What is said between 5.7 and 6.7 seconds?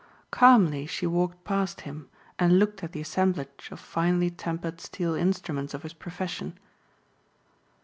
of his profession.